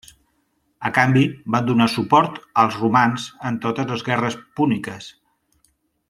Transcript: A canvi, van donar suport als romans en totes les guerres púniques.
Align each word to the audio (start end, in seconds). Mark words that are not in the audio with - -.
A 0.87 0.91
canvi, 0.95 1.25
van 1.55 1.67
donar 1.67 1.87
suport 1.97 2.39
als 2.63 2.79
romans 2.85 3.27
en 3.51 3.59
totes 3.69 3.89
les 3.95 4.05
guerres 4.11 4.39
púniques. 4.61 5.11